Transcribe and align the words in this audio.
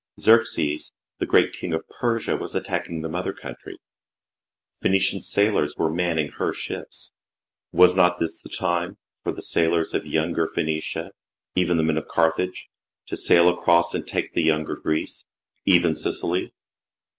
Xerxes, 0.19 0.93
the 1.19 1.27
great 1.27 1.53
King 1.53 1.73
of 1.73 1.87
Persia, 1.87 2.35
was 2.35 2.55
attacking 2.55 3.01
the 3.03 3.07
mother 3.07 3.33
country, 3.33 3.77
Phoenician 4.81 5.21
sailors 5.21 5.75
were 5.77 5.91
manning 5.93 6.29
her 6.39 6.53
ships; 6.53 7.11
was 7.71 7.95
not 7.95 8.19
this 8.19 8.41
the 8.41 8.49
time 8.49 8.97
for 9.21 9.31
the 9.31 9.43
sailors 9.43 9.93
of 9.93 10.07
younger 10.07 10.47
Phoenicia 10.47 11.11
even 11.53 11.77
the 11.77 11.83
men 11.83 11.99
of 11.99 12.07
Carthage 12.07 12.67
to 13.09 13.15
sail 13.15 13.47
across 13.47 13.93
and 13.93 14.07
take 14.07 14.33
the 14.33 14.41
younger 14.41 14.75
Greece 14.75 15.27
even 15.65 15.93
Sicily 15.93 16.51